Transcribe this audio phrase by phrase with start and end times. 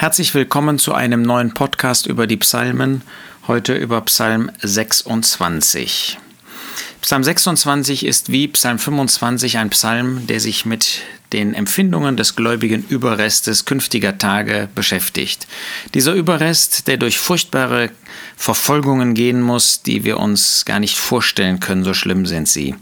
[0.00, 3.02] Herzlich willkommen zu einem neuen Podcast über die Psalmen,
[3.46, 6.16] heute über Psalm 26.
[7.02, 11.02] Psalm 26 ist wie Psalm 25 ein Psalm, der sich mit
[11.34, 15.46] den Empfindungen des gläubigen Überrestes künftiger Tage beschäftigt.
[15.92, 17.90] Dieser Überrest, der durch furchtbare
[18.38, 22.74] Verfolgungen gehen muss, die wir uns gar nicht vorstellen können, so schlimm sind sie.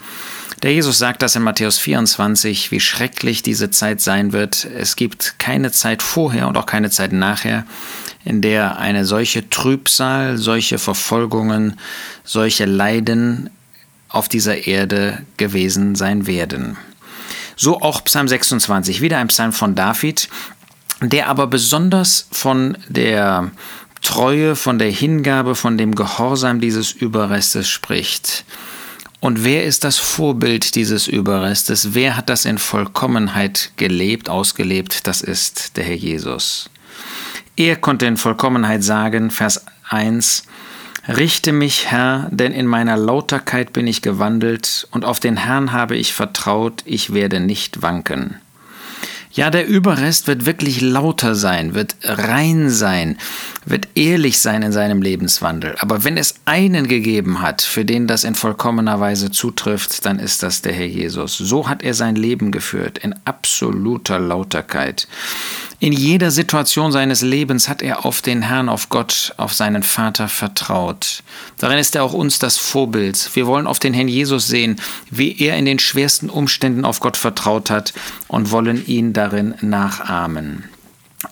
[0.63, 4.65] Der Jesus sagt das in Matthäus 24, wie schrecklich diese Zeit sein wird.
[4.65, 7.65] Es gibt keine Zeit vorher und auch keine Zeit nachher,
[8.25, 11.79] in der eine solche Trübsal, solche Verfolgungen,
[12.25, 13.51] solche Leiden
[14.09, 16.77] auf dieser Erde gewesen sein werden.
[17.55, 20.29] So auch Psalm 26, wieder ein Psalm von David,
[21.01, 23.53] der aber besonders von der
[24.03, 28.45] Treue, von der Hingabe, von dem Gehorsam dieses Überrestes spricht.
[29.21, 31.95] Und wer ist das Vorbild dieses Überrestes?
[31.95, 35.07] Wer hat das in Vollkommenheit gelebt, ausgelebt?
[35.09, 36.71] Das ist der Herr Jesus.
[37.57, 40.45] Er konnte in Vollkommenheit sagen, Vers 1,
[41.09, 45.97] Richte mich, Herr, denn in meiner Lauterkeit bin ich gewandelt, und auf den Herrn habe
[45.97, 48.37] ich vertraut, ich werde nicht wanken.
[49.33, 53.17] Ja, der Überrest wird wirklich lauter sein, wird rein sein,
[53.71, 55.75] wird ehrlich sein in seinem Lebenswandel.
[55.81, 60.43] Aber wenn es einen gegeben hat, für den das in vollkommener Weise zutrifft, dann ist
[60.43, 61.37] das der Herr Jesus.
[61.37, 65.07] So hat er sein Leben geführt, in absoluter Lauterkeit.
[65.81, 70.29] In jeder Situation seines Lebens hat er auf den Herrn, auf Gott, auf seinen Vater
[70.29, 71.23] vertraut.
[71.59, 73.31] Darin ist er auch uns das Vorbild.
[73.35, 74.81] Wir wollen auf den Herrn Jesus sehen,
[75.11, 77.93] wie er in den schwersten Umständen auf Gott vertraut hat
[78.27, 80.65] und wollen ihn darin nachahmen.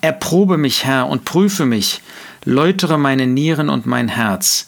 [0.00, 2.02] Erprobe mich, Herr, und prüfe mich,
[2.44, 4.66] läutere meine Nieren und mein Herz.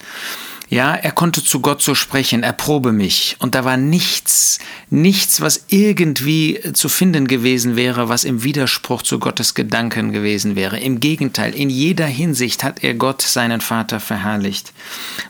[0.70, 3.36] Ja, er konnte zu Gott so sprechen, erprobe mich.
[3.38, 4.58] Und da war nichts,
[4.90, 10.78] nichts, was irgendwie zu finden gewesen wäre, was im Widerspruch zu Gottes Gedanken gewesen wäre.
[10.78, 14.74] Im Gegenteil, in jeder Hinsicht hat er Gott, seinen Vater, verherrlicht.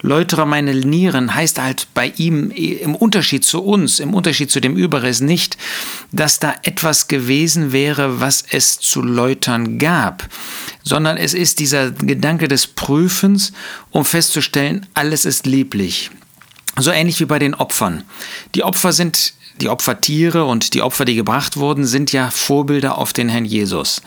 [0.03, 4.77] Läutere meine Nieren heißt halt bei ihm im Unterschied zu uns, im Unterschied zu dem
[4.77, 5.57] Überrest nicht,
[6.11, 10.29] dass da etwas gewesen wäre, was es zu läutern gab
[10.89, 13.53] sondern es ist dieser Gedanke des Prüfens,
[13.91, 16.11] um festzustellen, alles ist lieblich.
[16.79, 18.05] So ähnlich wie bei den Opfern.
[18.55, 23.13] Die Opfer sind die Opfertiere und die Opfer, die gebracht wurden, sind ja Vorbilder auf
[23.13, 24.01] den Herrn Jesus.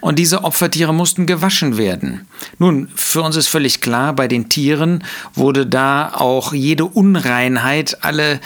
[0.00, 2.26] Und diese Opfertiere mussten gewaschen werden.
[2.58, 8.40] Nun, für uns ist völlig klar, bei den Tieren wurde da auch jede Unreinheit, alle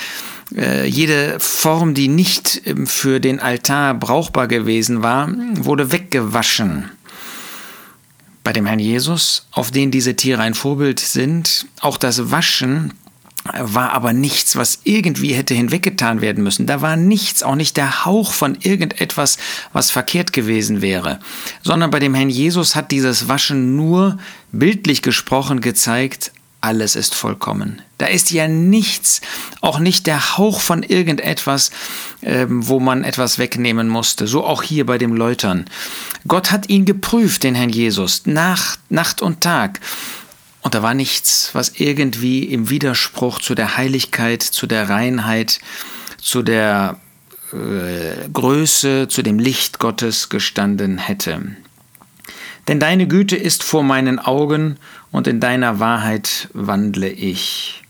[0.55, 6.91] äh, jede Form, die nicht ähm, für den Altar brauchbar gewesen war, wurde weggewaschen
[8.45, 11.67] bei dem Herrn Jesus, auf den diese Tiere ein Vorbild sind.
[11.81, 12.93] Auch das Waschen
[13.45, 16.67] war aber nichts, was irgendwie hätte hinweggetan werden müssen.
[16.67, 19.37] Da war nichts, auch nicht der Hauch von irgendetwas,
[19.73, 21.19] was verkehrt gewesen wäre,
[21.63, 24.19] sondern bei dem Herrn Jesus hat dieses Waschen nur
[24.53, 26.33] bildlich gesprochen gezeigt,
[26.63, 27.83] alles ist vollkommen.
[27.99, 29.21] Da ist ja nichts,
[29.61, 31.71] auch nicht der Hauch von irgendetwas,
[32.23, 34.27] ähm, wo man etwas wegnehmen musste.
[34.27, 35.67] So auch hier bei dem Läutern.
[36.27, 39.81] Gott hat ihn geprüft, den Herrn Jesus, Nacht, Nacht und Tag.
[40.63, 45.59] Und da war nichts, was irgendwie im Widerspruch zu der Heiligkeit, zu der Reinheit,
[46.19, 46.99] zu der
[47.53, 51.57] äh, Größe, zu dem Licht Gottes gestanden hätte.
[52.69, 54.77] Denn deine Güte ist vor meinen Augen
[55.11, 57.83] und in deiner Wahrheit wandle ich.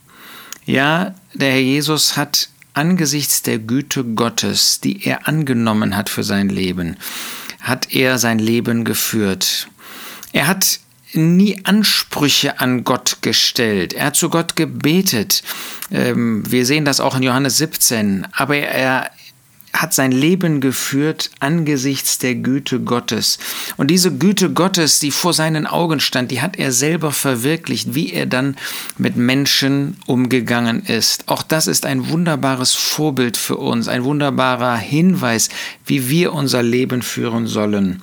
[0.65, 6.49] Ja, der Herr Jesus hat angesichts der Güte Gottes, die er angenommen hat für sein
[6.49, 6.97] Leben,
[7.60, 9.69] hat er sein Leben geführt.
[10.33, 10.81] Er hat
[11.15, 13.93] nie Ansprüche an Gott gestellt.
[13.93, 15.43] Er hat zu Gott gebetet.
[15.91, 18.27] Ähm, wir sehen das auch in Johannes 17.
[18.33, 19.10] Aber er,
[19.72, 23.38] hat sein Leben geführt angesichts der Güte Gottes.
[23.77, 28.12] Und diese Güte Gottes, die vor seinen Augen stand, die hat er selber verwirklicht, wie
[28.12, 28.56] er dann
[28.99, 31.28] mit Menschen umgegangen ist.
[31.28, 35.49] Auch das ist ein wunderbares Vorbild für uns, ein wunderbarer Hinweis,
[35.87, 38.03] wie wir unser Leben führen sollen.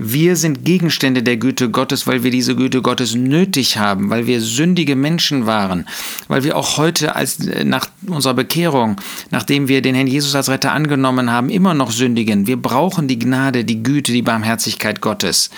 [0.00, 4.40] Wir sind Gegenstände der Güte Gottes, weil wir diese Güte Gottes nötig haben, weil wir
[4.40, 5.88] sündige Menschen waren,
[6.28, 9.00] weil wir auch heute als nach unserer Bekehrung,
[9.32, 12.46] nachdem wir den Herrn Jesus als Retter angenommen haben, immer noch sündigen.
[12.46, 15.50] Wir brauchen die Gnade, die Güte, die Barmherzigkeit Gottes.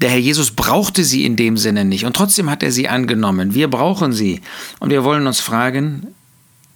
[0.00, 3.54] Der Herr Jesus brauchte sie in dem Sinne nicht und trotzdem hat er sie angenommen.
[3.54, 4.40] Wir brauchen sie
[4.78, 6.06] und wir wollen uns fragen,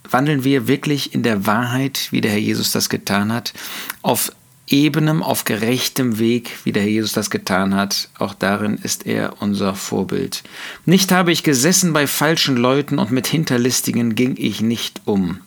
[0.09, 3.53] wandeln wir wirklich in der Wahrheit, wie der Herr Jesus das getan hat,
[4.01, 4.31] auf
[4.69, 8.09] ebenem, auf gerechtem Weg, wie der Herr Jesus das getan hat.
[8.17, 10.43] Auch darin ist er unser Vorbild.
[10.85, 15.39] Nicht habe ich gesessen bei falschen Leuten und mit Hinterlistigen ging ich nicht um.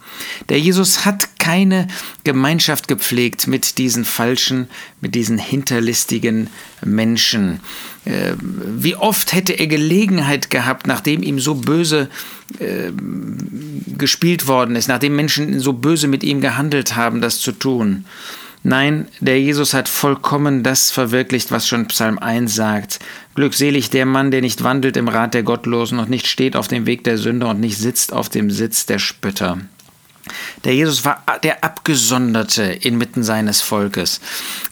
[0.49, 1.89] Der Jesus hat keine
[2.25, 4.69] Gemeinschaft gepflegt mit diesen falschen,
[5.01, 6.49] mit diesen hinterlistigen
[6.85, 7.61] Menschen.
[8.05, 12.09] Äh, wie oft hätte er Gelegenheit gehabt, nachdem ihm so böse
[12.59, 12.91] äh,
[13.97, 18.05] gespielt worden ist, nachdem Menschen so böse mit ihm gehandelt haben, das zu tun.
[18.65, 23.01] Nein, der Jesus hat vollkommen das verwirklicht, was schon Psalm 1 sagt.
[23.35, 26.87] Glückselig der Mann, der nicht wandelt im Rat der Gottlosen und nicht steht auf dem
[26.87, 29.59] Weg der Sünder und nicht sitzt auf dem Sitz der Spötter.
[30.65, 34.21] Der Jesus war der Abgesonderte inmitten seines Volkes.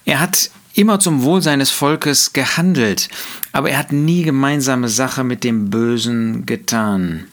[0.05, 3.09] Er hat immer zum Wohl seines Volkes gehandelt,
[3.51, 7.27] aber er hat nie gemeinsame Sache mit dem Bösen getan.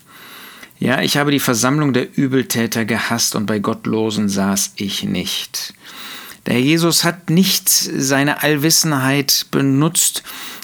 [0.80, 5.74] Ja, ich habe die Versammlung der Übeltäter gehasst und bei Gottlosen saß ich nicht.
[6.47, 10.23] Der Jesus hat nicht seine Allwissenheit benutzt,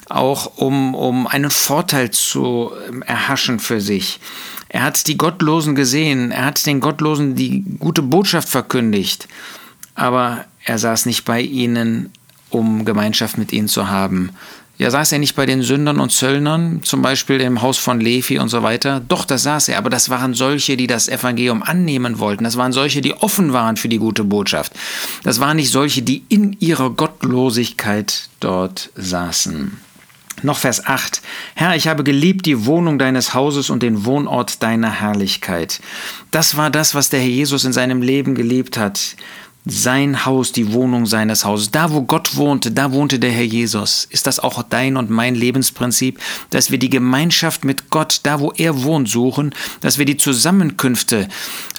[0.09, 4.19] auch um, um einen Vorteil zu ähm, erhaschen für sich.
[4.69, 9.27] Er hat die Gottlosen gesehen, er hat den Gottlosen die gute Botschaft verkündigt,
[9.93, 12.11] aber er saß nicht bei ihnen,
[12.49, 14.31] um Gemeinschaft mit ihnen zu haben,
[14.77, 18.39] ja, saß er nicht bei den Sündern und Zöllnern, zum Beispiel im Haus von Levi
[18.39, 19.01] und so weiter?
[19.07, 22.43] Doch, das saß er, aber das waren solche, die das Evangelium annehmen wollten.
[22.43, 24.73] Das waren solche, die offen waren für die gute Botschaft.
[25.23, 29.77] Das waren nicht solche, die in ihrer Gottlosigkeit dort saßen.
[30.41, 31.21] Noch Vers 8.
[31.53, 35.79] Herr, ich habe geliebt die Wohnung deines Hauses und den Wohnort deiner Herrlichkeit.
[36.31, 39.15] Das war das, was der Herr Jesus in seinem Leben geliebt hat
[39.65, 41.71] sein Haus, die Wohnung seines Hauses.
[41.71, 44.05] Da, wo Gott wohnte, da wohnte der Herr Jesus.
[44.09, 46.19] Ist das auch dein und mein Lebensprinzip,
[46.49, 51.29] dass wir die Gemeinschaft mit Gott, da, wo er wohnt, suchen, dass wir die Zusammenkünfte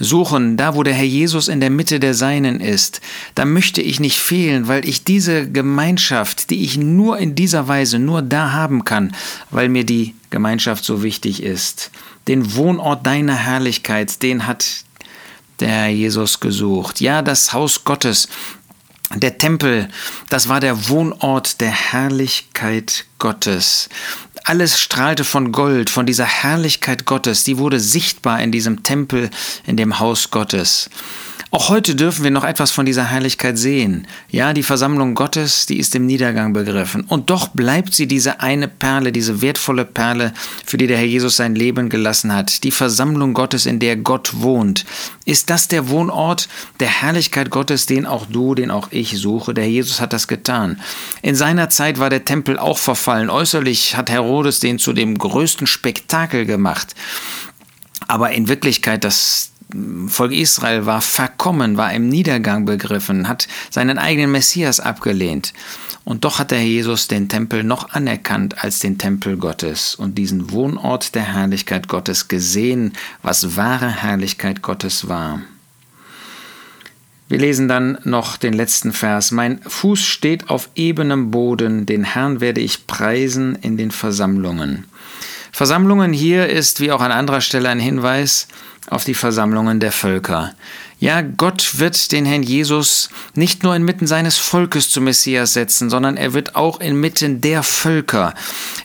[0.00, 3.02] suchen, da, wo der Herr Jesus in der Mitte der Seinen ist.
[3.34, 7.98] Da möchte ich nicht fehlen, weil ich diese Gemeinschaft, die ich nur in dieser Weise,
[7.98, 9.14] nur da haben kann,
[9.50, 11.90] weil mir die Gemeinschaft so wichtig ist.
[12.28, 14.84] Den Wohnort deiner Herrlichkeit, den hat
[15.60, 17.00] der Jesus gesucht.
[17.00, 18.28] Ja, das Haus Gottes,
[19.14, 19.88] der Tempel,
[20.28, 23.88] das war der Wohnort der Herrlichkeit Gottes.
[24.44, 29.30] Alles strahlte von Gold, von dieser Herrlichkeit Gottes, die wurde sichtbar in diesem Tempel,
[29.66, 30.90] in dem Haus Gottes.
[31.54, 34.08] Auch heute dürfen wir noch etwas von dieser Herrlichkeit sehen.
[34.28, 37.02] Ja, die Versammlung Gottes, die ist im Niedergang begriffen.
[37.02, 40.34] Und doch bleibt sie diese eine Perle, diese wertvolle Perle,
[40.66, 42.64] für die der Herr Jesus sein Leben gelassen hat.
[42.64, 44.84] Die Versammlung Gottes, in der Gott wohnt.
[45.26, 46.48] Ist das der Wohnort
[46.80, 49.54] der Herrlichkeit Gottes, den auch du, den auch ich suche?
[49.54, 50.80] Der Herr Jesus hat das getan.
[51.22, 53.30] In seiner Zeit war der Tempel auch verfallen.
[53.30, 56.96] Äußerlich hat Herodes den zu dem größten Spektakel gemacht.
[58.08, 59.52] Aber in Wirklichkeit, das,
[60.06, 65.52] Volk Israel war verkommen, war im Niedergang begriffen, hat seinen eigenen Messias abgelehnt.
[66.04, 70.50] Und doch hat der Jesus den Tempel noch anerkannt als den Tempel Gottes und diesen
[70.50, 72.92] Wohnort der Herrlichkeit Gottes gesehen,
[73.22, 75.40] was wahre Herrlichkeit Gottes war.
[77.26, 79.30] Wir lesen dann noch den letzten Vers.
[79.30, 84.84] Mein Fuß steht auf ebenem Boden, den Herrn werde ich preisen in den Versammlungen.
[85.50, 88.48] Versammlungen hier ist wie auch an anderer Stelle ein Hinweis
[88.88, 90.54] auf die Versammlungen der Völker.
[91.04, 96.16] Ja, Gott wird den Herrn Jesus nicht nur inmitten seines Volkes zum Messias setzen, sondern
[96.16, 98.32] er wird auch inmitten der Völker,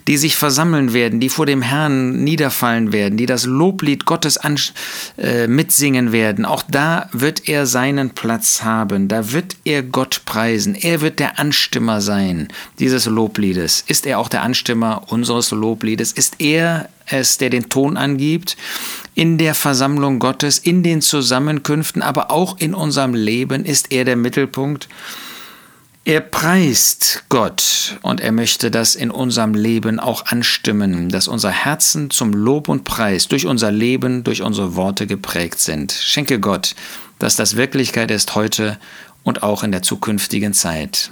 [0.05, 4.59] die sich versammeln werden, die vor dem Herrn niederfallen werden, die das Loblied Gottes an,
[5.17, 6.43] äh, mitsingen werden.
[6.43, 10.75] Auch da wird er seinen Platz haben, da wird er Gott preisen.
[10.75, 12.49] Er wird der Anstimmer sein
[12.79, 13.85] dieses Lobliedes.
[13.87, 16.11] Ist er auch der Anstimmer unseres Lobliedes?
[16.11, 18.57] Ist er es, der den Ton angibt?
[19.19, 24.15] in der Versammlung Gottes, in den Zusammenkünften, aber auch in unserem Leben ist er der
[24.15, 24.89] Mittelpunkt.
[26.05, 32.09] Er preist Gott und er möchte das in unserem Leben auch anstimmen, dass unser Herzen
[32.09, 35.91] zum Lob und Preis durch unser Leben, durch unsere Worte geprägt sind.
[35.91, 36.73] Schenke Gott,
[37.19, 38.79] dass das Wirklichkeit ist heute
[39.21, 41.11] und auch in der zukünftigen Zeit.